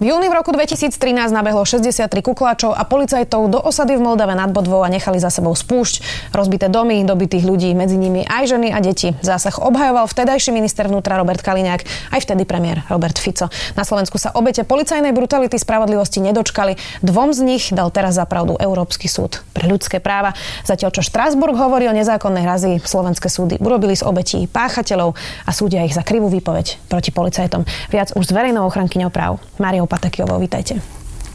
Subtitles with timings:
[0.00, 0.96] V júni v roku 2013
[1.28, 5.52] nabehlo 63 kukláčov a policajtov do osady v Moldave nad Bodvou a nechali za sebou
[5.52, 6.00] spúšť.
[6.32, 9.12] Rozbité domy, dobitých ľudí, medzi nimi aj ženy a deti.
[9.20, 13.52] Zásah obhajoval vtedajší minister vnútra Robert Kaliňák, aj vtedy premiér Robert Fico.
[13.76, 17.04] Na Slovensku sa obete policajnej brutality spravodlivosti nedočkali.
[17.04, 20.32] Dvom z nich dal teraz zapravdu Európsky súd pre ľudské práva.
[20.64, 25.12] Zatiaľ čo Štrásburg hovorí o nezákonnej razy, slovenské súdy urobili z obetí páchateľov
[25.44, 27.68] a súdia ich za krivú výpoveď proti policajtom.
[27.92, 29.36] Viac už s verejnou ochrankyňou práv.
[29.60, 30.38] Máriou Patekiovou.
[30.38, 30.78] Vítajte.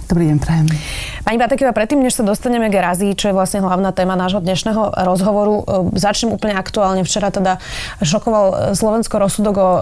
[0.06, 0.70] Dobrý deň, prajem.
[1.26, 5.02] Pani Patekiova, predtým, než sa dostaneme k razii, čo je vlastne hlavná téma nášho dnešného
[5.02, 7.02] rozhovoru, e, začnem úplne aktuálne.
[7.02, 7.58] Včera teda
[8.06, 9.80] šokoval Slovensko rozsudok o e,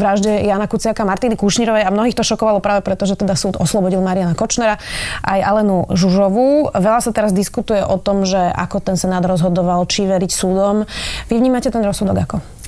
[0.00, 4.00] vražde Jana Kuciaka, Martiny Kušnírovej a mnohých to šokovalo práve preto, že teda súd oslobodil
[4.00, 4.80] Mariana Kočnera
[5.28, 6.72] aj Alenu Žužovú.
[6.72, 10.88] Veľa sa teraz diskutuje o tom, že ako ten Senát rozhodoval, či veriť súdom.
[11.28, 12.59] Vy vnímate ten rozsudok ako?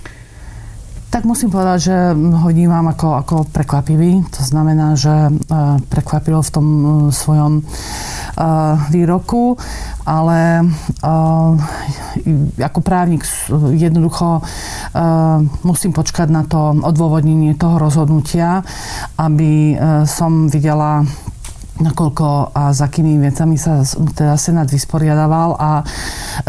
[1.13, 4.25] Tak musím povedať, že ho vnímam ako, ako prekvapivý.
[4.33, 5.31] To znamená, že e,
[5.93, 7.63] prekvapilo v tom e, svojom e,
[8.89, 9.61] výroku,
[10.09, 10.65] ale
[12.59, 13.23] ako právnik
[13.71, 14.43] jednoducho
[15.63, 18.67] musím počkať na to odôvodnenie toho rozhodnutia,
[19.15, 19.79] aby
[20.11, 21.07] som videla
[21.81, 23.81] nakoľko a s akými vecami sa
[24.13, 25.81] teda Senát vysporiadaval a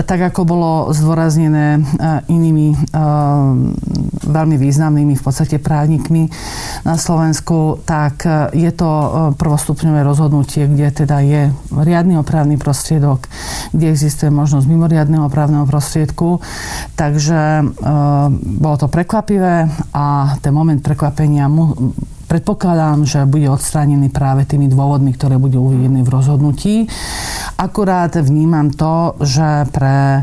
[0.04, 1.82] tak ako bolo zdôraznené e,
[2.28, 2.78] inými e,
[4.24, 6.28] veľmi významnými v podstate právnikmi
[6.84, 8.90] na Slovensku, tak e, je to
[9.40, 13.28] prvostupňové rozhodnutie, kde teda je riadny opravný prostriedok,
[13.72, 16.44] kde existuje možnosť mimoriadného opravného prostriedku.
[16.94, 17.64] Takže
[18.60, 21.48] bolo to prekvapivé a ten moment prekvapenia
[22.34, 26.90] Predpokladám, že bude odstránený práve tými dôvodmi, ktoré budú uvedené v rozhodnutí.
[27.62, 30.22] Akurát vnímam to, že pre e,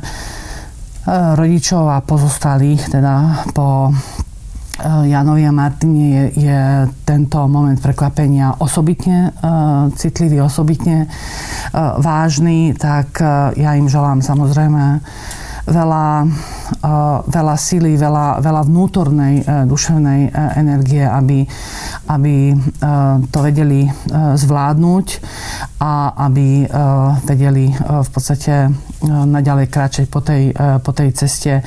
[1.39, 3.93] rodičov a pozostalých, teda po e,
[5.07, 6.61] Janovi a Martine je, je
[7.07, 14.99] tento moment prekvapenia osobitne uh, citlivý, osobitne uh, vážny, tak uh, ja im želám samozrejme
[15.71, 16.27] veľa,
[17.31, 21.47] veľa síly, veľa, veľa vnútornej e, duševnej e, energie, aby,
[22.11, 22.55] aby e,
[23.31, 25.07] to vedeli zvládnuť
[25.81, 26.69] a aby
[27.25, 28.69] vedeli v podstate
[29.07, 30.53] naďalej kráčať po tej,
[30.85, 31.65] po tej ceste,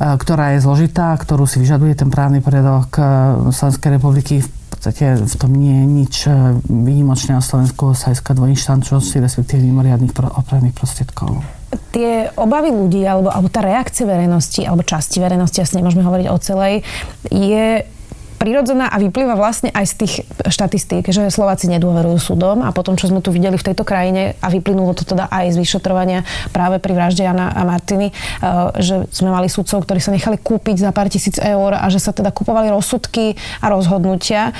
[0.00, 2.96] ktorá je zložitá, ktorú si vyžaduje ten právny poriadok
[3.52, 4.40] Slovenskej republiky.
[4.40, 6.14] V podstate v tom nie je nič
[6.64, 11.61] výnimočné na Slovensku sa dvojinštančnosti, respektíve mimoriadných opravných prostriedkov
[11.92, 16.38] tie obavy ľudí, alebo, alebo tá reakcia verejnosti, alebo časti verejnosti, asi nemôžeme hovoriť o
[16.38, 16.74] celej,
[17.28, 17.84] je
[18.42, 20.14] prirodzená a vyplýva vlastne aj z tých
[20.50, 24.50] štatistík, že Slováci nedôverujú súdom a potom, čo sme tu videli v tejto krajine a
[24.50, 28.14] vyplynulo to teda aj z vyšetrovania práve pri vražde Jana a Martiny, eh,
[28.82, 32.10] že sme mali sudcov, ktorí sa nechali kúpiť za pár tisíc eur a že sa
[32.10, 34.50] teda kupovali rozsudky a rozhodnutia.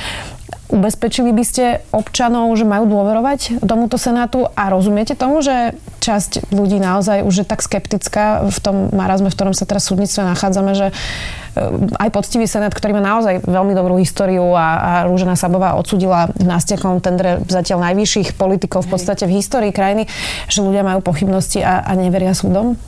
[0.73, 6.81] Ubezpečili by ste občanov, že majú dôverovať tomuto Senátu a rozumiete tomu, že časť ľudí
[6.81, 10.89] naozaj už je tak skeptická v tom marazme, v ktorom sa teraz súdnictve nachádzame, že
[10.89, 16.33] eh, aj poctivý Senát, ktorý má naozaj veľmi dobrú históriu a, a Rúžena Sabová odsudila
[16.33, 20.09] v nástekom tendre zatiaľ najvyšších politikov v podstate v histórii krajiny,
[20.49, 22.81] že ľudia majú pochybnosti a, a neveria súdom?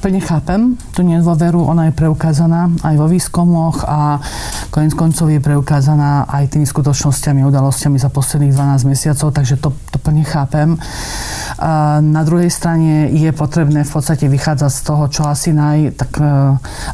[0.00, 4.16] Plne chápem tú nedôveru, ona je preukázaná aj vo výskumoch a
[4.72, 9.98] konec koncov je preukázaná aj tými skutočnosťami, udalosťami za posledných 12 mesiacov, takže to, to
[10.00, 10.80] plne chápem.
[11.60, 16.16] A na druhej strane je potrebné v podstate vychádzať z toho, čo asi naj tak
[16.16, 16.24] e,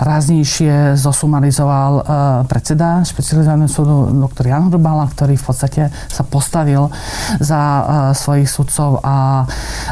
[0.03, 2.03] ráznejšie zosumarizoval e,
[2.50, 6.91] predseda špecializovaného súdu doktor Jan Hrubala, ktorý v podstate sa postavil
[7.38, 7.83] za e,
[8.19, 9.47] svojich sudcov a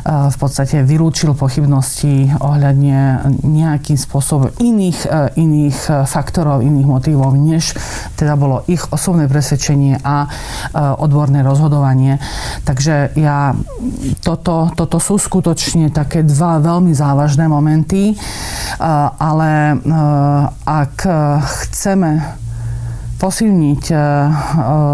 [0.04, 3.03] v podstate vylúčil pochybnosti ohľadne
[3.44, 7.76] nejakým spôsobom iných, e, iných e, faktorov, iných motivov, než
[8.18, 10.28] teda bolo ich osobné presvedčenie a e,
[11.00, 12.18] odborné rozhodovanie.
[12.64, 13.52] Takže ja,
[14.20, 18.16] toto, toto sú skutočne také dva veľmi závažné momenty,
[19.18, 19.78] ale
[20.64, 20.96] ak
[21.44, 22.10] chceme
[23.18, 23.84] posilniť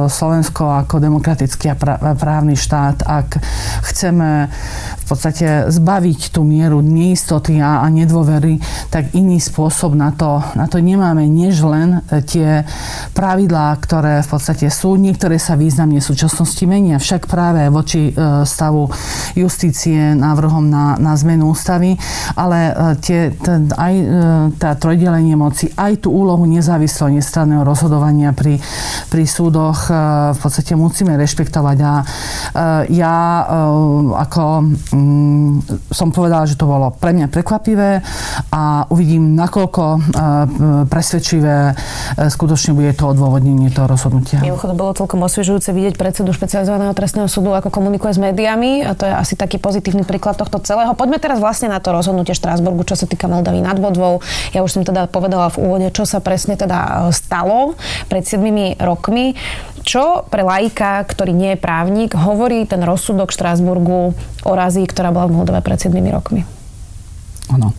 [0.06, 1.78] Slovensko ako demokratický a
[2.14, 3.28] právny štát, ak
[3.90, 4.46] chceme
[5.10, 10.78] podstate zbaviť tú mieru neistoty a, a nedôvery, tak iný spôsob na to, na to
[10.78, 12.62] nemáme, než len tie
[13.12, 14.94] pravidlá, ktoré v podstate sú.
[14.94, 18.12] Niektoré sa významne v súčasnosti menia, však práve voči e,
[18.46, 18.86] stavu
[19.34, 21.98] justície návrhom na, na zmenu ústavy,
[22.38, 22.72] ale e,
[23.02, 24.04] tie, ten, aj e,
[24.56, 28.62] tá trojdelenie moci, aj tú úlohu nezávislého nestranného rozhodovania pri,
[29.10, 29.90] pri súdoch
[30.30, 31.92] v podstate musíme rešpektovať a
[32.88, 33.16] ja
[34.16, 34.42] ako
[35.00, 38.04] mm, som povedala, že to bolo pre mňa prekvapivé
[38.52, 39.84] a uvidím, nakoľko
[40.86, 41.72] presvedčivé
[42.20, 44.44] skutočne bude to odôvodnenie toho rozhodnutia.
[44.44, 49.08] Mimochodom bolo celkom osviežujúce vidieť predsedu špecializovaného trestného súdu, ako komunikuje s médiami a to
[49.08, 50.92] je asi taký pozitívny príklad tohto celého.
[50.92, 54.20] Poďme teraz vlastne na to rozhodnutie Štrásburgu, čo sa týka Moldavy nad Vodvou.
[54.52, 57.78] Ja už som teda povedala v úvode, čo sa presne teda e, stalo
[58.10, 59.38] pred 7 rokmi.
[59.80, 64.12] Čo pre laika, ktorý nie je právnik, hovorí ten rozsudok Štrásburgu
[64.44, 66.59] o razí, ktorá bola v Moldove pred 7 rokmi?
[67.50, 67.74] Áno.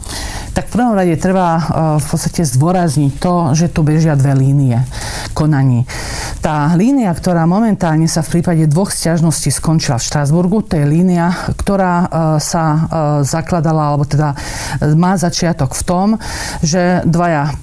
[0.51, 1.61] Tak v prvom rade treba e,
[2.03, 4.83] v podstate zdôrazniť to, že tu bežia dve línie
[5.31, 5.87] konaní.
[6.43, 11.31] Tá línia, ktorá momentálne sa v prípade dvoch stiažností skončila v Štrásburgu, to je línia,
[11.55, 12.07] ktorá e,
[12.43, 12.79] sa e,
[13.23, 14.35] zakladala, alebo teda
[14.99, 16.07] má začiatok v tom,
[16.59, 17.53] že dvaja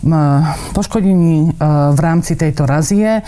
[0.73, 1.59] poškodení
[1.95, 3.21] v rámci tejto razie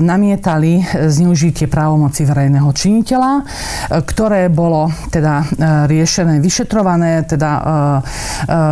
[0.00, 3.32] namietali zneužitie právomoci verejného činiteľa,
[4.06, 5.46] ktoré bolo teda
[5.88, 7.50] riešené, vyšetrované, teda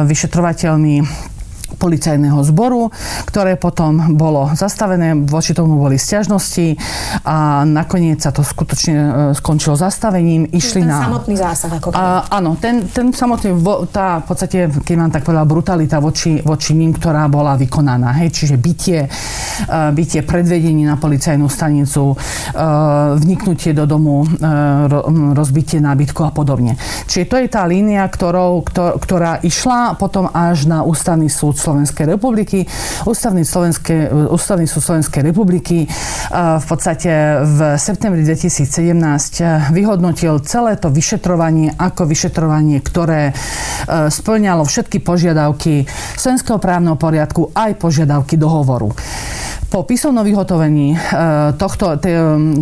[0.07, 1.30] vyšetrovateľmi
[1.79, 2.91] policajného zboru,
[3.29, 6.75] ktoré potom bolo zastavené, voči tomu boli stiažnosti
[7.23, 10.49] a nakoniec sa to skutočne e, skončilo zastavením.
[10.51, 11.07] Išli ten na...
[11.07, 13.55] samotný zásah, ako a, Áno, ten, ten samotný,
[13.95, 18.17] tá v podstate, keď mám tak povedala, brutalita voči, voči ním, ktorá bola vykonaná.
[18.23, 24.25] Hej, čiže bytie, uh, bytie predvedení na policajnú stanicu, uh, vniknutie do domu,
[25.35, 26.77] rozbitie nábytku a podobne.
[27.07, 28.65] Čiže to je tá línia, ktorou,
[28.97, 32.65] ktorá išla potom až na ústavný súd Slovenskej republiky.
[33.05, 35.85] Ústavný, Slovenské, Ústavný súd Slovenskej republiky
[36.33, 38.65] v podstate v septembri 2017
[39.77, 43.37] vyhodnotil celé to vyšetrovanie ako vyšetrovanie, ktoré
[44.09, 45.85] splňalo všetky požiadavky
[46.17, 48.89] slovenského právneho poriadku aj požiadavky dohovoru.
[49.71, 50.99] Po písomnom vyhotovení
[51.55, 51.95] tohto,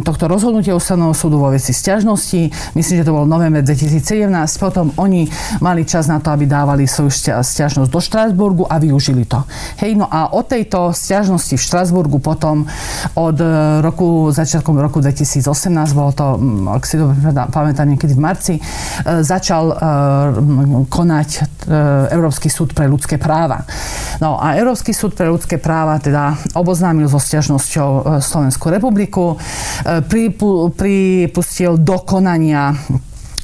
[0.04, 4.28] tohto rozhodnutia ústavného súdu vo veci stiažnosti, myslím, že to bol november 2017,
[4.60, 5.24] potom oni
[5.64, 7.08] mali čas na to, aby dávali svoju
[7.40, 9.44] stiažnosť do Štrásburgu a využili to.
[9.84, 12.66] Hej, no a od tejto stiažnosti v Štrásburgu potom
[13.14, 13.46] od e,
[13.84, 15.44] roku, začiatkom roku 2018,
[15.94, 16.26] bolo to,
[16.72, 17.12] ak si to
[17.52, 18.62] pamätám, niekedy v marci, e,
[19.22, 19.70] začal
[20.88, 21.28] konať
[22.10, 23.62] Európsky súd pre ľudské práva.
[24.18, 29.34] No a Európsky súd pre ľudské práva teda oboznámil oznámil so stiažnosťou e, Slovenskú republiku,
[29.34, 30.00] e,
[30.72, 32.72] pripustil dokonania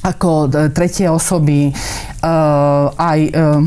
[0.05, 1.73] ako e, tretie osoby
[2.25, 3.61] uh, aj uh,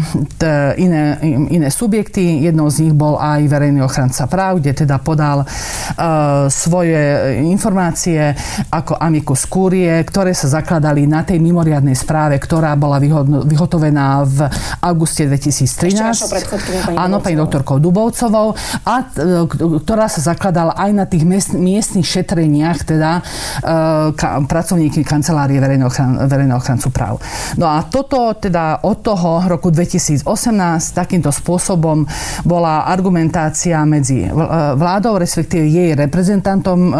[0.77, 1.17] iné,
[1.49, 2.45] iné subjekty.
[2.45, 5.45] Jednou z nich bol aj verejný ochranca práv, kde teda podal
[6.49, 8.33] svoje informácie
[8.69, 12.99] ako amicus curie, ktoré sa zakladali na tej mimoriadnej správe, ktorá bola
[13.45, 14.39] vyhotovená v
[14.83, 16.97] auguste 2013.
[16.97, 18.53] Áno, pani doktorkou Dubovcovou
[18.83, 18.93] a
[19.55, 23.23] ktorá sa zakladala aj na tých miest, miestnych šetreniach, teda
[24.45, 25.91] pracovníky kancelárie verejného,
[26.27, 27.19] verejného ochrancu práv.
[27.55, 30.27] No a toto teda od toho roku 2018
[30.91, 32.03] takýmto spôsobom
[32.43, 34.29] bola argumentácia medzi e,
[34.75, 36.93] vládou, respektíve jej reprezentantom, e,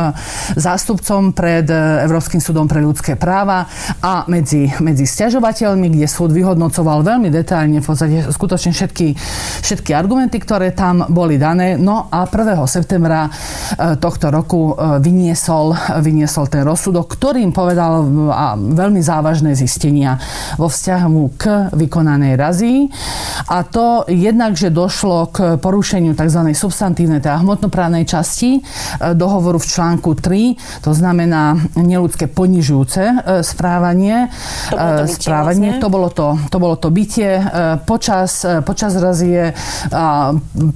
[0.56, 1.76] zástupcom pred e,
[2.08, 3.68] Európskym súdom pre ľudské práva
[4.02, 9.08] a medzi, medzi stiažovateľmi, kde súd vyhodnocoval veľmi detailne v podstate skutočne všetky,
[9.64, 11.76] všetky argumenty, ktoré tam boli dané.
[11.76, 12.58] No a 1.
[12.68, 13.30] septembra
[14.00, 20.22] tohto roku vyniesol, vyniesol ten rozsudok, ktorým povedal a veľmi závažné zistenia
[20.62, 22.80] vo vzťahu k vykonanej razii.
[23.50, 26.54] A to jednak, že došlo k porušeniu tzv.
[26.54, 28.62] substantívnej, teda hmotnoprávnej časti e,
[29.18, 34.30] dohovoru v článku 3, to znamená neludské ponižujúce e, správanie.
[34.70, 35.70] To bolo to, e, správanie.
[35.74, 35.82] Vlastne?
[35.82, 37.42] to, bolo to, to bolo to bytie
[37.90, 39.50] počas, počas razie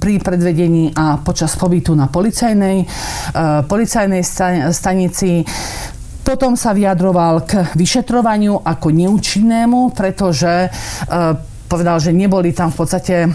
[0.00, 2.88] pri predvedení a počas pobytu na policajnej,
[3.70, 4.22] policajnej
[4.72, 5.46] stanici.
[6.22, 10.70] Potom sa vyjadroval k vyšetrovaniu ako neúčinnému, pretože e,
[11.72, 13.28] povedal, že neboli tam v podstate e,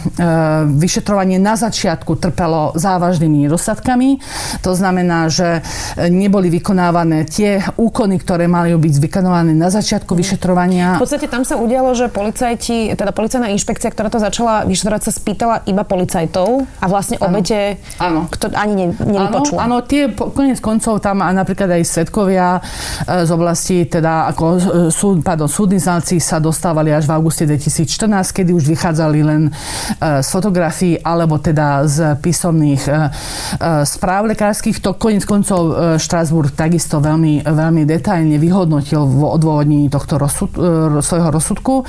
[0.77, 4.22] vyšetrovanie na začiatku trpelo závažnými nedostatkami.
[4.62, 5.65] To znamená, že
[5.98, 10.20] neboli vykonávané tie úkony, ktoré mali byť vykonávané na začiatku mhm.
[10.22, 10.88] vyšetrovania.
[11.01, 15.12] V podstate tam sa udialo, že policajti, teda policajná inšpekcia, ktorá to začala vyšetrovať, sa
[15.12, 17.82] spýtala iba policajtov a vlastne obete,
[18.29, 19.65] kto ani ne, nevypočula.
[19.65, 24.60] Áno, tie konec koncov tam napríklad aj svetkovia e, z oblasti, teda ako e,
[24.94, 29.51] súd, pardon, súdni znalci sa dostávali až v auguste 2014, kedy už vychádzali len e,
[30.24, 32.84] z fotografií alebo teda z písomných
[33.84, 34.79] správ lekárskych.
[34.84, 40.51] To konec koncov Štrasburg takisto veľmi, veľmi detailne vyhodnotil v odôvodnení tohto rozsud,
[41.01, 41.86] svojho rozsudku.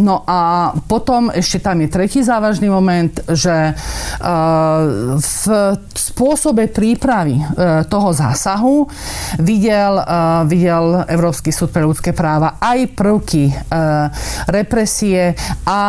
[0.00, 3.76] No a potom ešte tam je tretí závažný moment, že
[5.16, 5.44] v
[5.92, 7.40] spôsobe prípravy
[7.88, 8.86] toho zásahu
[9.40, 9.98] videl,
[10.48, 13.52] videl Európsky súd pre ľudské práva aj prvky
[14.48, 15.34] represie
[15.66, 15.82] a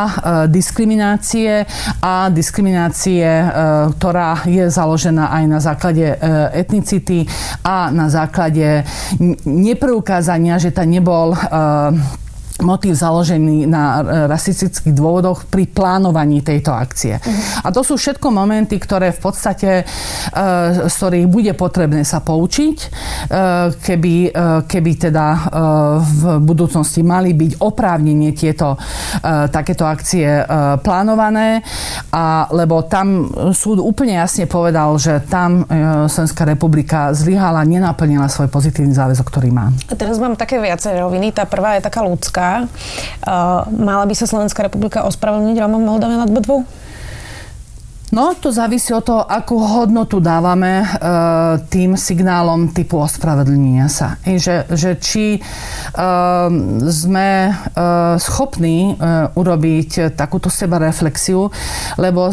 [0.48, 1.66] diskriminácie
[2.02, 3.26] a diskriminácie,
[3.98, 6.06] ktorá je založená aj na základe
[6.54, 7.26] etnicity
[7.66, 8.86] a na základe
[9.46, 11.34] nepreukázania, že tam nebol
[12.62, 17.18] motív založený na rasistických dôvodoch pri plánovaní tejto akcie.
[17.18, 17.66] Uh-huh.
[17.66, 19.84] A to sú všetko momenty, ktoré v podstate, e,
[20.86, 22.88] z ktorých bude potrebné sa poučiť, e,
[23.74, 25.26] keby, e, keby teda
[26.04, 28.76] v budúcnosti mali byť oprávnenie tieto
[29.24, 30.44] takéto akcie
[30.84, 31.64] plánované,
[32.12, 35.64] a, lebo tam súd úplne jasne povedal, že tam
[36.10, 39.72] Slovenská republika zlyhala, nenaplnila svoj pozitívny záväzok, ktorý má.
[39.88, 41.32] A teraz mám také viacej roviny.
[41.32, 42.43] Tá prvá je taká ľudská,
[43.24, 46.68] Uh, mala by sa Slovenská republika ospravedlniť Romom Moldave nad Budvou?
[48.14, 50.88] No, to závisí od toho, akú hodnotu dávame e,
[51.66, 54.22] tým signálom typu ospravedlnenia sa.
[54.30, 55.40] I že, že či e,
[56.94, 57.52] sme e,
[58.22, 61.50] schopní e, urobiť takúto seba reflexiu,
[61.98, 62.30] lebo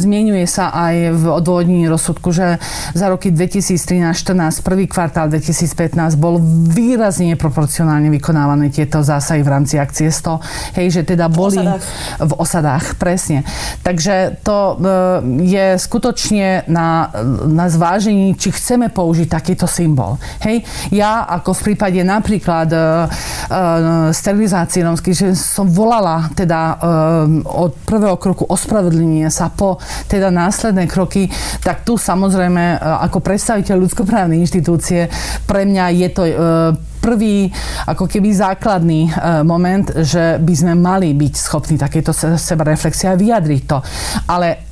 [0.00, 2.56] zmienuje sa aj v odvodní rozsudku, že
[2.96, 6.40] za roky 2013-14, prvý kvartál 2015 bol
[6.72, 10.80] výrazne proporcionálne vykonávané tieto zásahy v rámci akcie 100.
[10.80, 11.84] Hej, že teda boli v osadách,
[12.16, 13.44] v osadách presne.
[13.84, 17.10] Takže to e, je skutočne na,
[17.48, 20.20] na zvážení, či chceme použiť takýto symbol.
[20.44, 26.78] Hej, ja ako v prípade napríklad uh, uh, sterilizácie romských, že som volala teda uh,
[27.44, 31.28] od prvého kroku ospravedlnenia sa po teda následné kroky,
[31.64, 35.08] tak tu samozrejme uh, ako predstaviteľ ľudskoprávnej inštitúcie
[35.48, 36.34] pre mňa je to uh,
[36.98, 37.48] prvý
[37.86, 39.08] ako keby základný
[39.46, 43.78] moment, že by sme mali byť schopní takéto seba reflexie a vyjadriť to.
[44.28, 44.67] Ale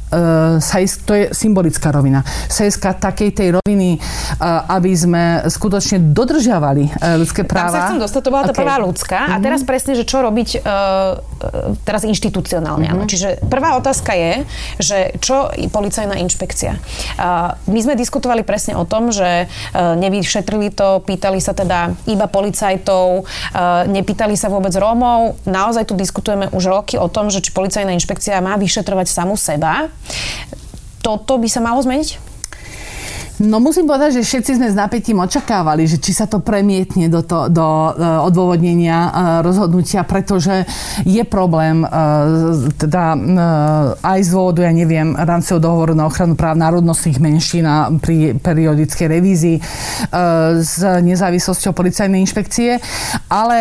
[1.06, 2.22] to je symbolická rovina.
[2.46, 7.70] Sajska takej tej roviny, uh, aby sme skutočne dodržiavali uh, ľudské práva.
[7.70, 8.50] Tam sa chcem dostať, to bola okay.
[8.54, 9.18] tá prvá ľudská.
[9.26, 9.34] Uh-huh.
[9.34, 9.44] A mhm.
[9.44, 10.48] teraz presne, že čo robiť
[11.84, 12.88] teraz inštitucionálne.
[12.90, 13.08] Uh-huh.
[13.08, 14.32] Čiže prvá otázka je,
[14.80, 16.78] že čo policajná inšpekcia.
[17.66, 23.26] My sme diskutovali presne o tom, že nevyšetrili to, pýtali sa teda iba policajtov,
[23.90, 25.38] nepýtali sa vôbec Rómov.
[25.44, 29.88] Naozaj tu diskutujeme už roky o tom, že či policajná inšpekcia má vyšetrovať samu seba
[31.00, 32.25] toto by sa malo zmeniť?
[33.37, 37.21] No musím povedať, že všetci sme s napätím očakávali, že či sa to premietne do,
[37.21, 37.93] to, do e,
[38.25, 39.11] odôvodnenia e,
[39.45, 40.64] rozhodnutia, pretože
[41.05, 41.88] je problém e,
[42.81, 43.05] teda
[44.00, 49.07] aj z dôvodu, ja neviem, rámcov dohovoru na ochranu práv národnostných menšín a pri periodickej
[49.09, 49.57] revízii
[50.61, 52.81] s nezávislosťou policajnej inšpekcie,
[53.28, 53.59] ale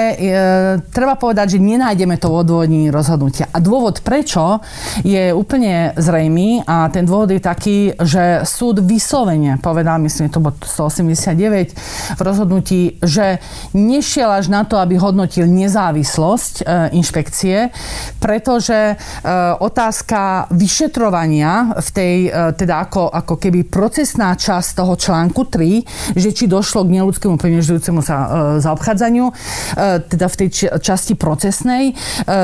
[0.91, 3.51] treba povedať, že nenájdeme to v odôvodnení rozhodnutia.
[3.51, 4.63] A dôvod prečo
[5.03, 10.53] je úplne zrejmý a ten dôvod je taký, že súd vyslovene povedal, myslím, to bolo
[10.61, 11.73] 189
[12.13, 13.41] v rozhodnutí, že
[13.73, 17.73] nešiel až na to, aby hodnotil nezávislosť e, inšpekcie,
[18.21, 18.95] pretože e,
[19.57, 26.29] otázka vyšetrovania v tej, e, teda ako, ako keby procesná časť toho článku 3, že
[26.29, 28.17] či došlo k neludskému peniažujúcemu sa
[28.59, 29.31] zaobchádzaniu,
[30.11, 30.49] teda v tej
[30.83, 31.95] časti procesnej,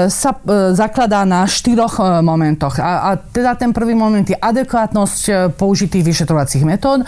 [0.07, 0.31] sa
[0.71, 2.79] zakladá na štyroch momentoch.
[2.79, 7.03] A, a teda ten prvý moment je adekvátnosť použitých vyšetrovacích metód,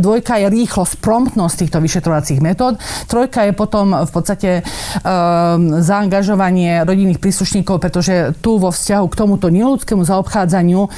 [0.00, 2.80] Dvojka je rýchlosť, promptnosť týchto vyšetrovacích metód.
[3.06, 9.52] Trojka je potom v podstate um, zaangažovanie rodinných príslušníkov, pretože tu vo vzťahu k tomuto
[9.52, 10.90] neľudskému zaobchádzaniu uh,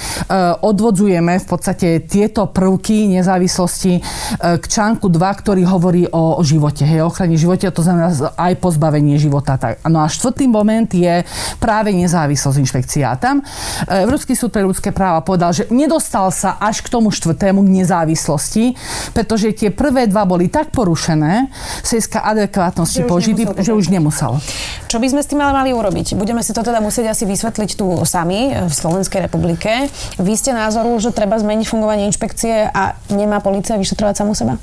[0.62, 6.86] odvodzujeme v podstate tieto prvky nezávislosti uh, k článku 2, ktorý hovorí o, o živote,
[6.86, 9.58] hej, ochrane života, to znamená aj pozbavenie života.
[9.58, 9.84] Tak.
[9.90, 11.26] No a štvrtý moment je
[11.58, 13.18] práve nezávislosť inšpekcia.
[13.18, 13.42] Tam
[13.88, 18.45] Európsky súd pre ľudské práva povedal, že nedostal sa až k tomu štvrtému k nezávislosti
[18.46, 18.64] nezávislosti,
[19.12, 21.50] pretože tie prvé dva boli tak porušené
[21.82, 24.38] z hľadiska adekvátnosti použitý, že už nemusel.
[24.86, 26.14] Čo by sme s tým ale mali urobiť?
[26.14, 29.90] Budeme si to teda musieť asi vysvetliť tu sami v Slovenskej republike.
[30.20, 34.60] Vy ste názoru, že treba zmeniť fungovanie inšpekcie a nemá policia vyšetrovať samú seba?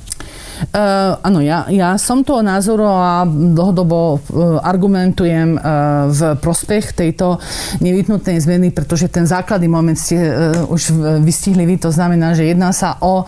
[0.72, 7.42] Uh, áno, ja, ja som toho názoru a dlhodobo uh, argumentujem uh, v prospech tejto
[7.84, 12.72] nevyhnutnej zmeny, pretože ten základný moment ste uh, už vystihli vy, to znamená, že jedná
[12.72, 13.28] sa o uh,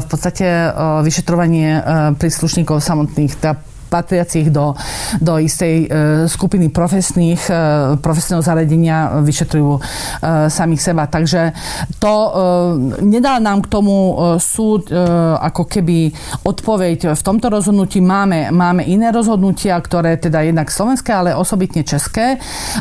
[0.00, 1.82] v podstate uh, vyšetrovanie uh,
[2.16, 4.72] príslušníkov samotných, teda patriacich do,
[5.20, 5.86] do istej e,
[6.24, 7.54] skupiny profesných, e,
[8.00, 9.80] profesného zaradenia vyšetrujú e,
[10.48, 11.04] samých seba.
[11.04, 11.52] Takže
[12.00, 12.14] to
[13.02, 14.88] nedá nám k tomu súd
[15.38, 16.14] ako keby
[16.46, 17.12] odpoveď.
[17.18, 22.38] V tomto rozhodnutí máme, máme iné rozhodnutia, ktoré teda jednak slovenské, ale osobitne české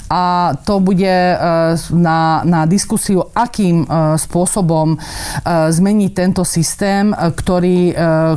[0.09, 1.37] a to bude
[1.95, 3.85] na, na diskusiu, akým
[4.17, 4.97] spôsobom
[5.69, 7.95] zmeniť tento systém, ktorý,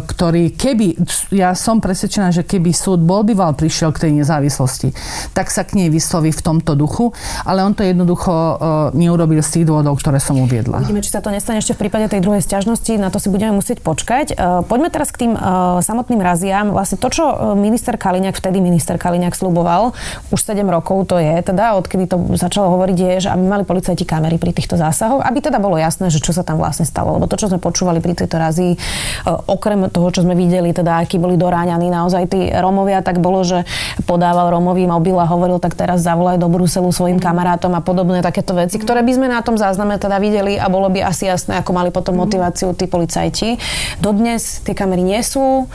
[0.08, 0.96] ktorý keby,
[1.36, 4.96] ja som presvedčená, že keby keby súd bol býval prišiel k tej nezávislosti,
[5.36, 7.12] tak sa k nej vysloví v tomto duchu,
[7.44, 8.56] ale on to jednoducho uh,
[8.96, 10.80] neurobil z tých dôvodov, ktoré som uviedla.
[10.80, 13.52] Uvidíme, či sa to nestane ešte v prípade tej druhej stiažnosti, na to si budeme
[13.52, 14.32] musieť počkať.
[14.32, 16.72] Uh, poďme teraz k tým uh, samotným raziám.
[16.72, 19.92] Vlastne to, čo minister Kaliňák, vtedy minister Kaliňák sluboval,
[20.32, 24.08] už 7 rokov to je, teda odkedy to začalo hovoriť, je, že aby mali policajti
[24.08, 27.20] kamery pri týchto zásahoch, aby teda bolo jasné, že čo sa tam vlastne stalo.
[27.20, 28.80] Lebo to, čo sme počúvali pri tejto razi,
[29.28, 33.66] okrem toho, čo sme videli, teda akí boli doráňaní naozaj tí Rómovia, tak bolo, že
[34.04, 38.54] podával Rómový mobil a hovoril, tak teraz zavolaj do Bruselu svojim kamarátom a podobné takéto
[38.54, 41.70] veci, ktoré by sme na tom zázname teda videli a bolo by asi jasné, ako
[41.74, 43.56] mali potom motiváciu tí policajti.
[43.98, 45.66] Dodnes tie kamery nie sú.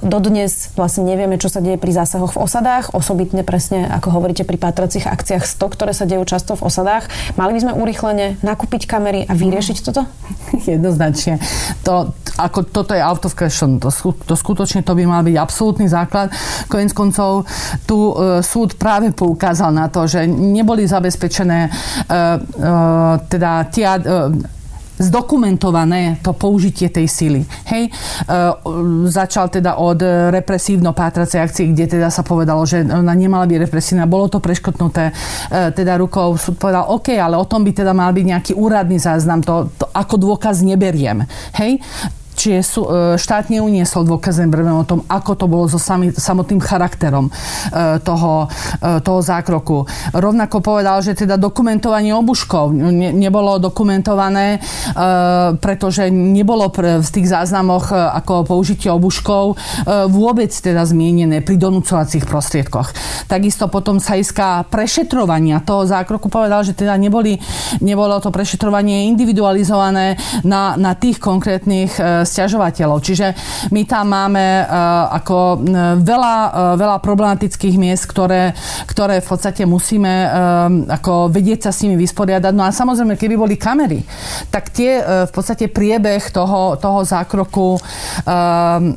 [0.00, 4.56] Dodnes vlastne nevieme, čo sa deje pri zásahoch v osadách, osobitne presne, ako hovoríte, pri
[4.56, 7.06] pátracích akciách 100, ktoré sa dejú často v osadách.
[7.36, 10.08] Mali by sme urychlene nakúpiť kamery a vyriešiť toto?
[10.72, 11.38] Jednoznačne.
[11.84, 13.76] To, ako toto je out of question.
[13.84, 13.92] To,
[14.24, 16.32] to skutočne to by mal byť absolútny základ.
[16.72, 17.44] Koniec koncov
[17.84, 21.74] tu uh, súd práve poukázal na to, že neboli zabezpečené uh,
[22.08, 24.32] uh, teda tie uh,
[24.98, 27.42] zdokumentované to použitie tej sily.
[27.66, 27.92] Hej, e,
[29.10, 29.98] začal teda od
[30.30, 35.12] represívno-pátracej akcie, kde teda sa povedalo, že ona nemala byť represívna, bolo to preškotnuté e,
[35.74, 36.38] teda rukou.
[36.38, 39.86] Súd povedal, OK, ale o tom by teda mal byť nejaký úradný záznam, to, to
[39.90, 41.26] ako dôkaz neberiem.
[41.58, 41.82] Hej,
[42.34, 46.58] čiže sú, e, štát neuniesol dôkazné bremeno o tom, ako to bolo so sami, samotným
[46.58, 47.32] charakterom e,
[48.02, 48.50] toho,
[48.82, 49.86] e, toho zákroku.
[50.12, 54.58] Rovnako povedal, že teda dokumentovanie obuškov ne, nebolo dokumentované,
[55.60, 59.54] pretože nebolo v tých záznamoch ako použitie obuškov
[60.10, 62.90] vôbec teda zmienené pri donúcovacích prostriedkoch.
[63.30, 67.38] Takisto potom sa iská prešetrovania toho zákroku povedal, že teda neboli,
[67.78, 72.98] nebolo to prešetrovanie individualizované na, na tých konkrétnych sťažovateľov.
[73.04, 73.26] Čiže
[73.70, 74.66] my tam máme uh,
[75.12, 75.58] ako uh,
[76.00, 78.56] veľa, uh, veľa problematických miest, ktoré,
[78.88, 80.26] ktoré v podstate musíme
[80.88, 82.52] ako vedieť sa s nimi vysporiadať.
[82.54, 84.02] No a samozrejme, keby boli kamery,
[84.48, 87.78] tak tie v podstate priebeh toho, toho zákroku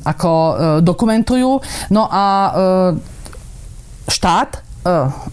[0.03, 0.31] ako
[0.81, 1.59] dokumentujú.
[1.91, 2.25] No a
[4.07, 4.66] štát E,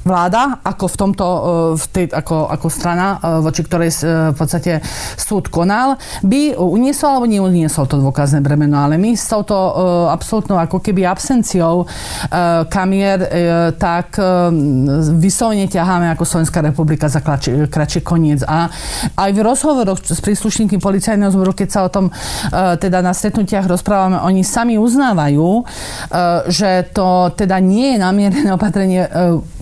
[0.05, 1.41] vláda, ako v tomto, e,
[1.79, 4.83] v tej, ako, ako strana, e, voči ktorej v podstate
[5.17, 8.81] súd konal, by uniesol alebo neuniesol to dôkazné bremeno.
[8.81, 9.55] Ale my s touto
[10.11, 11.87] absolútnou ako keby absenciou
[12.69, 13.19] kamier
[13.79, 14.19] tak
[15.21, 18.43] vyslovene ťaháme ako Slovenská republika za kratší koniec.
[18.45, 18.69] A
[19.15, 22.11] aj v rozhovoroch s príslušníkmi policajného zboru, keď sa o tom
[22.53, 25.65] teda na stretnutiach rozprávame, oni sami uznávajú,
[26.51, 29.07] že to teda nie je namierené opatrenie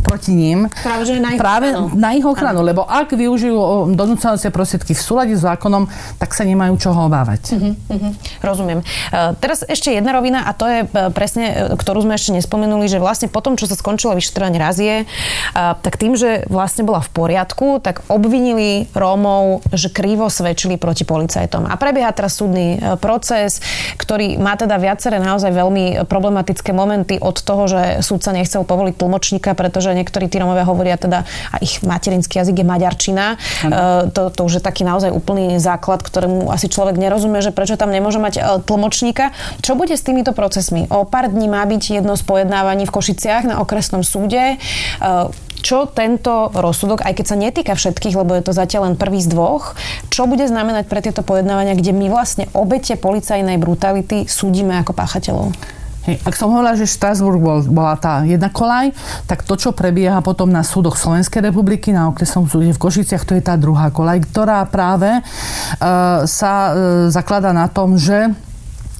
[0.02, 0.68] proti ním.
[0.82, 1.86] Práve, že na ich práve ochranu.
[1.94, 2.68] na ich ochranu, ano.
[2.68, 7.56] lebo ak využijú donúcovacie prostriedky v súlade s zákonom, tak sa nemajú čoho obávať.
[7.56, 8.12] Uh-huh, uh-huh.
[8.44, 8.80] Rozumiem.
[8.82, 12.90] Uh, teraz ešte jedna rovina a to je uh, presne, uh, ktorú sme ešte nespomenuli,
[12.90, 17.10] že vlastne potom, čo sa skončilo vyšetrovanie razie, uh, tak tým, že vlastne bola v
[17.14, 21.70] poriadku, tak obvinili Rómov, že krivo svedčili proti policajtom.
[21.70, 23.62] A prebieha teraz súdny proces,
[23.96, 29.54] ktorý má teda viaceré naozaj veľmi problematické momenty od toho, že súdca nechcel povoliť tlmočníka,
[29.62, 33.36] pretože že niektorí tí Romovia hovoria teda, a ich materinský jazyk je maďarčina.
[33.62, 37.76] Uh, to, to už je taký naozaj úplný základ, ktorému asi človek nerozumie, že prečo
[37.76, 39.30] tam nemôže mať uh, tlmočníka.
[39.60, 40.90] Čo bude s týmito procesmi?
[40.90, 44.58] O pár dní má byť jedno z pojednávaní v Košiciach na okresnom súde.
[44.98, 45.30] Uh,
[45.62, 49.30] čo tento rozsudok, aj keď sa netýka všetkých, lebo je to zatiaľ len prvý z
[49.30, 49.78] dvoch,
[50.10, 55.54] čo bude znamenať pre tieto pojednávania, kde my vlastne obete policajnej brutality súdime ako páchateľov?
[56.02, 58.90] Hej, ak som hovorila, že Štrasburg bol, bola tá jedna kolaj,
[59.30, 63.38] tak to, čo prebieha potom na súdoch Slovenskej republiky, na okresnom súde v Košiciach, to
[63.38, 66.74] je tá druhá kolaj, ktorá práve uh, sa uh,
[67.06, 68.34] zaklada na tom, že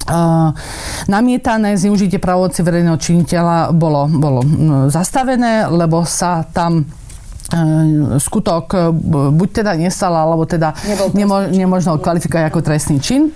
[0.03, 0.51] Uh,
[1.07, 4.43] namietané zneužitie pravomoci verejného činiteľa bolo, bolo
[4.91, 6.83] zastavené, lebo sa tam
[8.19, 8.91] skutok
[9.31, 10.75] buď teda nestal, alebo teda
[11.15, 13.31] nemo, nemožno kvalifikovať ako trestný čin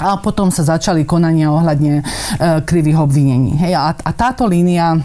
[0.00, 2.02] a potom sa začali konania ohľadne e,
[2.64, 3.58] krivých obvinení.
[3.60, 4.96] Hej, a, a táto línia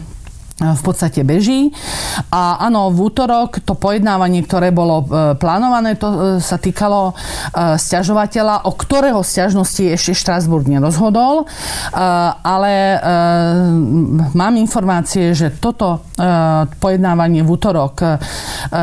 [0.58, 1.70] v podstate beží.
[2.34, 7.78] A áno, v útorok to pojednávanie, ktoré bolo e, plánované, to e, sa týkalo e,
[7.78, 11.46] stiažovateľa, o ktorého stiažnosti ešte Štrasburg nerozhodol,
[12.42, 13.00] ale
[14.34, 16.06] mám informácie, že toto
[16.82, 18.18] pojednávanie v útorok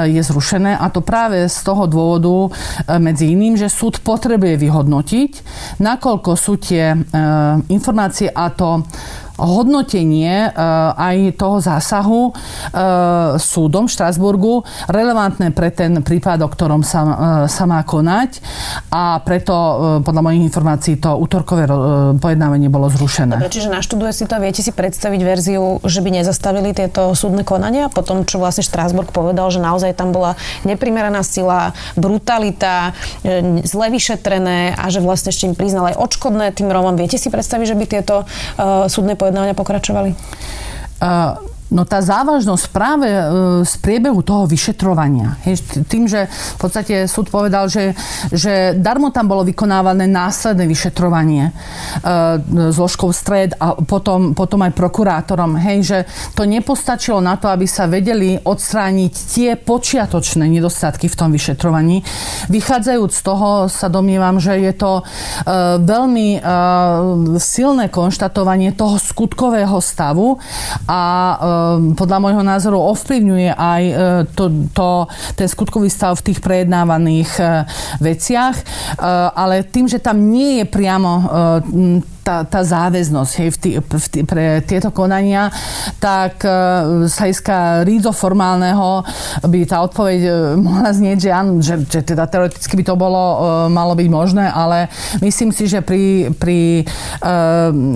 [0.06, 2.54] je zrušené a to práve z toho dôvodu
[2.98, 5.32] medzi iným, že súd potrebuje vyhodnotiť,
[5.80, 6.94] nakoľko sú tie
[7.68, 8.84] informácie a to
[9.38, 10.52] hodnotenie eh,
[10.94, 17.14] aj toho zásahu eh, súdom v Štrasburgu relevantné pre ten prípad, o ktorom sa, eh,
[17.50, 18.38] sa má konať
[18.94, 19.54] a preto
[20.06, 21.66] podľa mojich informácií to útorkové
[22.18, 23.38] pojednávanie bolo zrušené.
[23.38, 27.90] Dobre, čiže naštuduje si to, viete si predstaviť verziu, že by nezastavili tieto súdne konania
[27.90, 32.94] po tom, čo vlastne Štrásburg povedal, že naozaj tam bola neprimeraná sila, brutalita,
[33.64, 36.94] zle vyšetrené a že vlastne ešte im priznal aj odškodné tým Rómom.
[36.94, 40.12] Viete si predstaviť, že by tieto uh, súdne pojednávania pokračovali?
[41.00, 43.22] Uh, No tá závažnosť práve e,
[43.64, 45.40] z priebehu toho vyšetrovania.
[45.48, 47.96] Hej, tým, že v podstate súd povedal, že,
[48.28, 51.52] že darmo tam bolo vykonávané následné vyšetrovanie e,
[52.68, 55.56] zložkou stred a potom, potom aj prokurátorom.
[55.56, 55.98] Hej, že
[56.36, 62.04] to nepostačilo na to, aby sa vedeli odstrániť tie počiatočné nedostatky v tom vyšetrovaní.
[62.52, 65.02] Vychádzajúc z toho sa domnievam, že je to e,
[65.80, 66.40] veľmi e,
[67.40, 70.36] silné konštatovanie toho skutkového stavu
[70.84, 71.36] a e,
[71.94, 73.94] podľa môjho názoru ovplyvňuje aj e,
[74.32, 74.88] to, to,
[75.34, 77.44] ten skutkový stav v tých prejednávaných e,
[78.00, 78.64] veciach, e,
[79.34, 81.12] ale tým, že tam nie je priamo
[82.24, 85.52] tá, tá záväznosť hej, v tý, v tý, pre tieto konania,
[86.00, 86.50] tak e,
[87.04, 89.04] z hľadiska rízo formálneho
[89.44, 93.22] by tá odpoveď e, mohla znieť, že áno, že, že teda teoreticky by to bolo,
[93.22, 94.88] e, malo byť možné, ale
[95.20, 96.88] myslím si, že pri, pri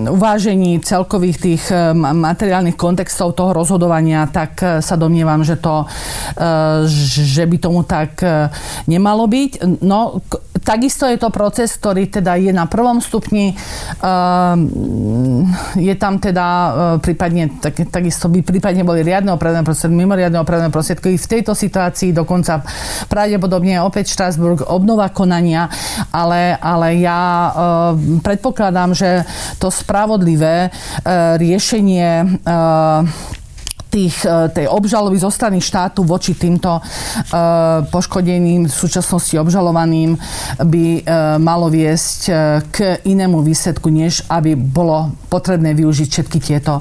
[0.09, 1.62] uvážení celkových tých
[1.95, 5.87] materiálnych kontextov toho rozhodovania, tak sa domnievam, že to,
[6.91, 8.19] že by tomu tak
[8.91, 9.81] nemalo byť.
[9.85, 10.21] No,
[10.61, 14.17] takisto je to proces, ktorý teda je na prvom stupni Ehm,
[15.78, 16.70] je tam teda e,
[17.02, 21.16] prípadne, tak, takisto by prípadne boli riadne opravné prostriedky, mimoriadne opravné prostriedky.
[21.16, 22.62] V tejto situácii dokonca
[23.07, 25.70] pravdepodobne opäť Štrasburg obnova konania,
[26.12, 27.52] ale, ale ja uh,
[28.20, 29.22] predpokladám, že
[29.57, 32.40] to spravodlivé uh, riešenie
[33.88, 36.83] tých, e, tej obžaloby zo strany štátu voči týmto e,
[37.88, 40.14] poškodeným, v súčasnosti obžalovaným
[40.61, 41.03] by e,
[41.40, 42.20] malo viesť
[42.68, 46.81] k inému výsledku, než aby bolo potrebné využiť všetky tieto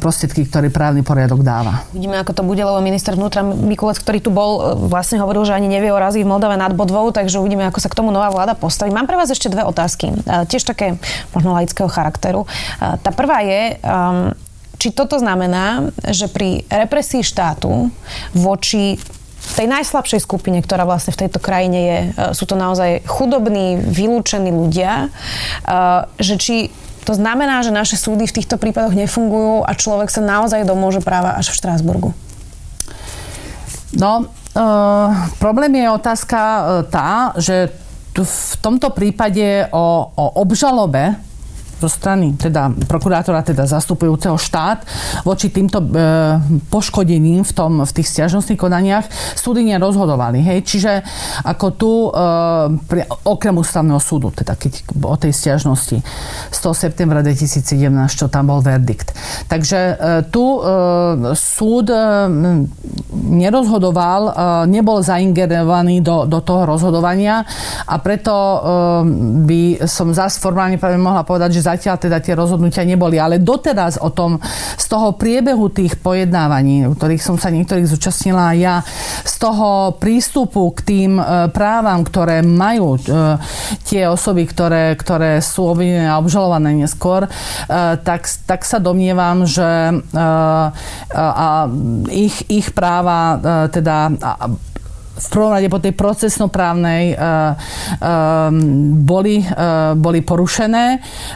[0.00, 1.84] prostriedky, ktoré právny poriadok dáva.
[1.92, 5.68] Vidíme, ako to bude, lebo minister vnútra Mikulec, ktorý tu bol, vlastne hovoril, že ani
[5.68, 8.56] nevie o razy v Moldave nad Bodvou, takže uvidíme, ako sa k tomu nová vláda
[8.56, 8.92] postaví.
[8.92, 10.12] Mám pre vás ešte dve otázky,
[10.48, 10.96] tiež také
[11.32, 12.44] možno laického charakteru.
[12.78, 14.32] Tá prvá je, um,
[14.80, 17.92] či toto znamená, že pri represii štátu
[18.32, 18.96] voči
[19.40, 24.48] tej najslabšej skupine, ktorá vlastne v tejto krajine je, e, sú to naozaj chudobní, vylúčení
[24.48, 25.08] ľudia, e,
[26.16, 26.56] že či
[27.04, 31.36] to znamená, že naše súdy v týchto prípadoch nefungujú a človek sa naozaj domôže práva
[31.36, 32.10] až v Štrásburgu?
[33.96, 35.10] No, uh,
[35.42, 36.38] problém je otázka
[36.92, 37.72] tá, že
[38.14, 41.18] v tomto prípade o, o obžalobe
[41.80, 44.84] zo strany teda prokurátora, teda zastupujúceho štát
[45.24, 45.86] voči týmto e,
[46.68, 50.44] poškodeným v, tom, v tých stiažnostných konaniach súdy nerozhodovali.
[50.44, 50.58] Hej?
[50.68, 50.92] Čiže
[51.48, 52.10] ako tu, e,
[52.84, 55.98] pri, okrem ústavného súdu, teda keď o tej stiažnosti
[56.52, 57.64] z toho septembra 2017,
[58.12, 59.16] čo tam bol verdikt.
[59.48, 59.94] Takže e,
[60.28, 60.60] tu e,
[61.32, 61.98] súd e,
[63.16, 64.32] nerozhodoval, e,
[64.68, 67.42] nebol zaingerovaný do, do toho rozhodovania
[67.88, 68.58] a preto e,
[69.48, 73.16] by som zás formálne mohla povedať, že zatiaľ teda tie rozhodnutia neboli.
[73.16, 74.42] Ale doteraz o tom,
[74.76, 78.82] z toho priebehu tých pojednávaní, ktorých som sa niektorých zúčastnila ja,
[79.22, 83.00] z toho prístupu k tým e, právam, ktoré majú e,
[83.86, 87.30] tie osoby, ktoré, ktoré sú obvinené a obžalované neskôr, e,
[88.02, 89.70] tak, tak sa domnievam, že
[91.14, 91.48] a
[92.10, 93.38] ich, ich práva
[93.70, 94.12] teda
[95.20, 97.12] v prvom rade po tej procesnoprávnej
[99.04, 99.36] boli,
[100.00, 100.86] boli porušené.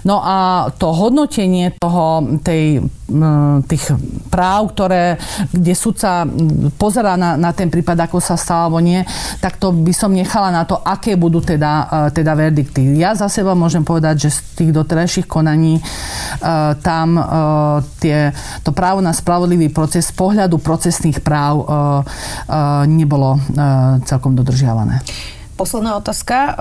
[0.08, 2.80] No a to hodnotenie toho, tej,
[3.68, 3.84] tých
[4.32, 5.20] práv, ktoré,
[5.52, 6.24] kde sudca
[6.80, 9.04] pozerá na, na ten prípad, ako sa stalo alebo nie,
[9.44, 12.96] tak to by som nechala na to, aké budú teda, teda verdikty.
[12.96, 15.84] Ja za seba môžem povedať, že z tých doterajších konaní
[16.80, 17.08] tam
[18.00, 18.32] tie,
[18.64, 21.68] to právo na spravodlivý proces z pohľadu procesných práv
[22.88, 23.36] nebolo
[24.08, 25.04] celkom dodržiavané.
[25.60, 26.56] Posledná otázka.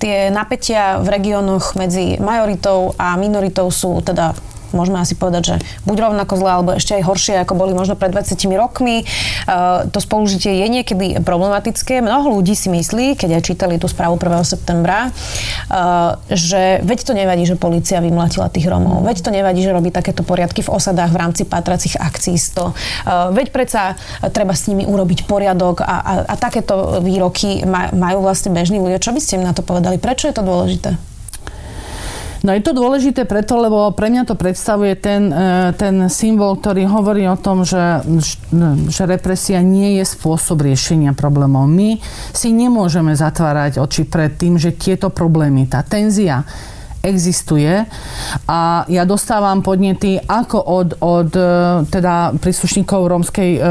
[0.00, 4.32] Tie napätia v regiónoch medzi majoritou a minoritou sú teda
[4.72, 8.14] môžeme asi povedať, že buď rovnako zlé, alebo ešte aj horšie, ako boli možno pred
[8.14, 9.04] 20 rokmi.
[9.44, 12.00] Uh, to spolužitie je niekedy problematické.
[12.00, 14.46] Mnoho ľudí si myslí, keď aj čítali tú správu 1.
[14.46, 19.04] septembra, uh, že veď to nevadí, že policia vymlatila tých Romov.
[19.04, 22.54] Veď to nevadí, že robí takéto poriadky v osadách v rámci pátracích akcií 100.
[22.62, 22.72] Uh,
[23.34, 23.98] veď predsa
[24.30, 29.02] treba s nimi urobiť poriadok a, a, a takéto výroky majú vlastne bežní ľudia.
[29.02, 29.98] Čo by ste im na to povedali?
[29.98, 31.13] Prečo je to dôležité?
[32.44, 36.84] No je to dôležité preto, lebo pre mňa to predstavuje ten, e, ten symbol, ktorý
[36.84, 38.04] hovorí o tom, že,
[38.92, 41.64] že represia nie je spôsob riešenia problémov.
[41.64, 41.96] My
[42.36, 46.44] si nemôžeme zatvárať oči pred tým, že tieto problémy, tá tenzia,
[47.04, 47.84] existuje
[48.48, 51.44] a ja dostávam podnety ako od, od e,
[51.92, 53.68] teda príslušníkov rómskej, e, e,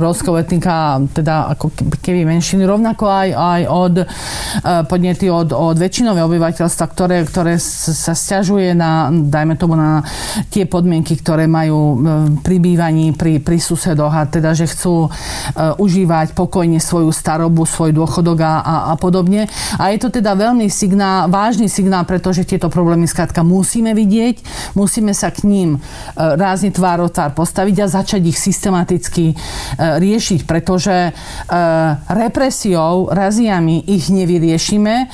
[0.00, 3.94] rómskeho etnika, teda ako keby menšiny, rovnako aj, aj od
[4.88, 10.00] podnety od, od väčšinového obyvateľstva, ktoré, ktoré sa stiažuje na, dajme tomu, na
[10.48, 12.00] tie podmienky, ktoré majú
[12.40, 15.12] pri bývaní pri, pri susedoch a teda, že chcú
[15.58, 19.50] užívať pokojne svoju starobu, svoj dôchodok a, a, a podobne.
[19.76, 24.42] A je to teda veľmi signál, vážny signál, pretože že tieto problémy skrátka musíme vidieť,
[24.78, 25.78] musíme sa k ním e,
[26.14, 29.34] rázne tvár tvár postaviť a začať ich systematicky e,
[29.78, 31.12] riešiť, pretože e,
[32.10, 35.10] represiou, raziami ich nevyriešime.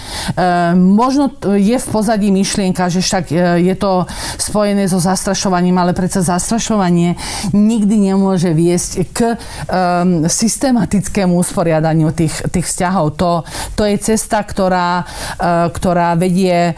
[0.74, 4.08] Možno je v pozadí myšlienka, že však je to
[4.40, 7.18] spojené so zastrašovaním, ale predsa zastrašovanie
[7.52, 9.18] nikdy nemôže viesť k
[10.26, 13.18] systematickému usporiadaniu tých, tých vzťahov.
[13.20, 13.30] To,
[13.78, 15.04] to je cesta, ktorá,
[15.70, 16.74] ktorá vedie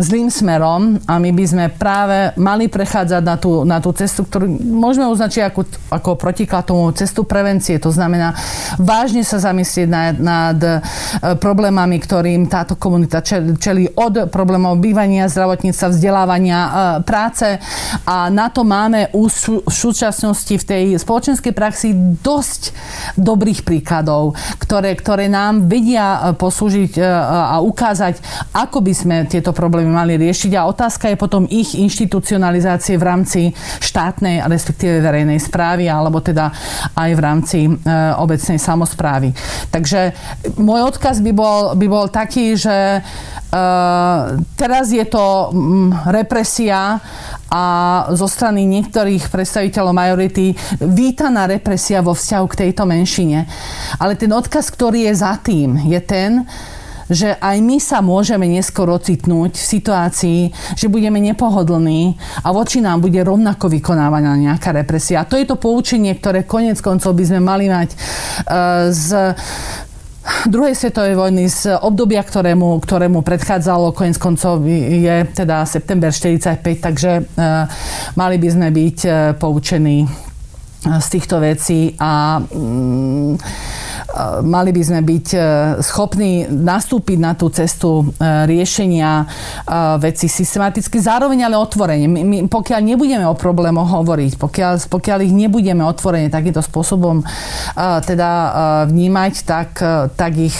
[0.00, 4.48] zlým smerom a my by sme práve mali prechádzať na tú, na tú cestu, ktorú
[4.58, 7.78] môžeme označiť ako, ako protiklad tomu cestu prevencie.
[7.78, 8.34] To znamená
[8.80, 10.72] vážne sa zamyslieť nad, nad e,
[11.38, 13.22] problémami, ktorým táto komunita
[13.60, 16.70] čelí od problémov bývania, zdravotníctva, vzdelávania, e,
[17.04, 17.60] práce
[18.08, 22.74] a na to máme v súčasnosti v tej spoločenskej praxi dosť
[23.20, 27.02] dobrých príkladov, ktoré, ktoré nám vedia poslúžiť e,
[27.54, 28.18] a ukázať,
[28.56, 33.40] ako by sme tieto problémy mali riešiť a otázka je potom ich inštitucionalizácie v rámci
[33.80, 36.50] štátnej, respektíve verejnej správy alebo teda
[36.96, 37.72] aj v rámci e,
[38.18, 39.30] obecnej samozprávy.
[39.70, 40.16] Takže
[40.58, 43.00] môj odkaz by bol, by bol taký, že e,
[44.58, 46.98] teraz je to m, represia
[47.54, 47.64] a
[48.10, 53.46] zo strany niektorých predstaviteľov majority vítaná represia vo vzťahu k tejto menšine.
[54.02, 56.42] Ale ten odkaz, ktorý je za tým, je ten,
[57.08, 60.40] že aj my sa môžeme neskôr ocitnúť v situácii,
[60.76, 65.24] že budeme nepohodlní a voči nám bude rovnako vykonávaná nejaká represia.
[65.24, 69.36] A to je to poučenie, ktoré konec koncov by sme mali mať uh, z
[70.48, 77.10] druhej svetovej vojny z obdobia, ktorému, ktorému predchádzalo, konec koncov je teda september 45, takže
[77.20, 77.68] uh,
[78.16, 80.08] mali by sme byť uh, poučení
[80.84, 83.36] z týchto vecí a um,
[84.42, 85.38] mali by sme byť e,
[85.82, 89.26] schopní nastúpiť na tú cestu e, riešenia e,
[89.98, 92.06] veci systematicky, zároveň ale otvorene.
[92.06, 97.26] My, my, pokiaľ nebudeme o problémoch hovoriť, pokiaľ, pokiaľ ich nebudeme otvorene takýmto spôsobom
[97.76, 98.30] teda
[98.88, 99.70] vnímať, tak,
[100.14, 100.56] tak ich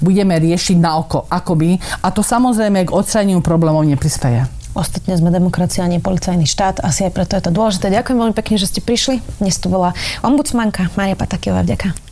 [0.00, 1.78] budeme riešiť na oko, akoby.
[2.02, 4.46] A to samozrejme k odstraneniu problémov neprispieje.
[4.72, 6.80] Ostatne sme demokracia nie policajný štát.
[6.80, 7.92] Asi aj preto je to dôležité.
[7.92, 9.20] Ďakujem veľmi pekne, že ste prišli.
[9.36, 9.92] Dnes tu bola
[10.24, 11.60] ombudsmanka Maria Patakiová.
[11.60, 12.11] Vďaka.